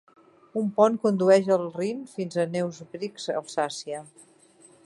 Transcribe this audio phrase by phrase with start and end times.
[0.61, 4.05] Un pont condueix al Rin fins a Neuf-Brisach, Alsàcia.